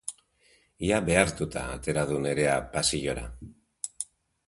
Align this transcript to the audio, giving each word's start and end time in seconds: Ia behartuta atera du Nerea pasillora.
Ia 0.87 0.99
behartuta 1.09 1.67
atera 1.75 2.07
du 2.13 2.19
Nerea 2.25 2.59
pasillora. 2.75 3.31